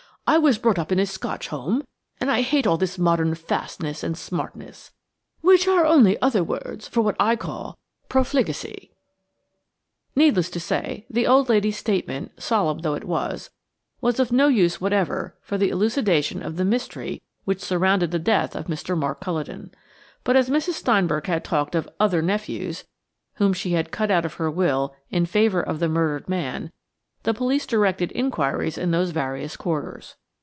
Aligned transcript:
I 0.27 0.37
was 0.37 0.57
brought 0.57 0.79
up 0.79 0.93
in 0.93 0.99
a 0.99 1.05
Scotch 1.05 1.49
home, 1.49 1.83
and 2.21 2.31
I 2.31 2.39
hate 2.41 2.65
all 2.65 2.77
this 2.77 2.97
modern 2.97 3.35
fastness 3.35 4.01
and 4.01 4.17
smartness, 4.17 4.93
which 5.41 5.67
are 5.67 5.85
only 5.85 6.17
other 6.21 6.41
words 6.41 6.87
for 6.87 7.01
what 7.01 7.17
I 7.19 7.35
call 7.35 7.77
profligacy." 8.07 8.91
Needless 10.15 10.49
to 10.51 10.59
say, 10.61 11.05
the 11.09 11.27
old 11.27 11.49
lady's 11.49 11.75
statement, 11.77 12.31
solemn 12.41 12.77
though 12.77 12.93
it 12.93 13.03
was, 13.03 13.49
was 13.99 14.21
of 14.21 14.31
no 14.31 14.47
use 14.47 14.79
whatever 14.79 15.35
for 15.41 15.57
the 15.57 15.67
elucidation 15.67 16.41
of 16.41 16.55
the 16.55 16.63
mystery 16.63 17.21
which 17.43 17.59
surrounded 17.61 18.11
the 18.11 18.17
death 18.19 18.55
of 18.55 18.67
Mr. 18.67 18.97
Mark 18.97 19.19
Culledon. 19.19 19.69
But 20.23 20.37
as 20.37 20.49
Mrs. 20.49 20.75
Steinberg 20.75 21.25
had 21.25 21.43
talked 21.43 21.75
of 21.75 21.89
"other 21.99 22.21
nephews," 22.21 22.85
whom 23.33 23.51
she 23.51 23.73
had 23.73 23.91
cut 23.91 24.09
out 24.09 24.23
of 24.23 24.35
her 24.35 24.49
will 24.49 24.95
in 25.09 25.25
favour 25.25 25.59
of 25.61 25.79
the 25.79 25.89
murdered 25.89 26.29
man, 26.29 26.71
the 27.23 27.33
police 27.33 27.65
directed 27.67 28.13
inquiries 28.15 28.77
in 28.77 28.91
those 28.91 29.09
various 29.11 29.57
quarters. 29.57 30.15